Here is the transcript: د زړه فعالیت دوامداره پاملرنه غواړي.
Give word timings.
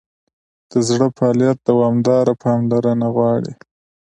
د 0.71 0.73
زړه 0.87 1.07
فعالیت 1.17 1.57
دوامداره 1.69 2.33
پاملرنه 2.43 3.07
غواړي. 3.15 3.53